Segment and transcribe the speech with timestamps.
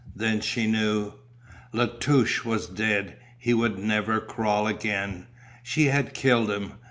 [0.15, 1.13] Then she knew.
[1.73, 5.27] La Touche was dead, he would never crawl again.
[5.61, 6.73] She had killed him.